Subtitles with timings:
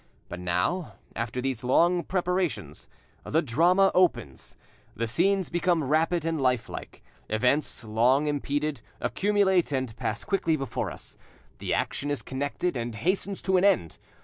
[0.29, 2.89] But now, after these long preparations,
[3.23, 4.57] the drama opens,
[4.95, 11.17] the scenes become rapid and lifelike; events, long impeded, accumulate and pass quickly before us,
[11.59, 13.99] the action is connected and hastens to an end.